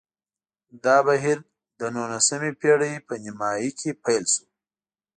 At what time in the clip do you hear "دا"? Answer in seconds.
0.83-0.97